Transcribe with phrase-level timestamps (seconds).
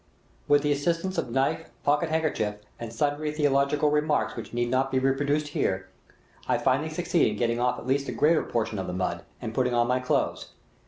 [0.47, 4.97] With the assistance of knife, pocket handkerchief, and sundry theological remarks which need not be
[4.97, 5.89] reproduced here,
[6.47, 9.53] I finally succeed in getting off at least the greater portion of the mud, and
[9.53, 10.53] putting on my clothes.